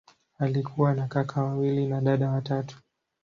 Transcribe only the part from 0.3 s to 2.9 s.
Alikuwa na kaka wawili na dada watatu.